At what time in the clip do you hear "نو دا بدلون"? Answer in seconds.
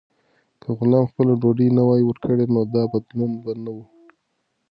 2.53-3.31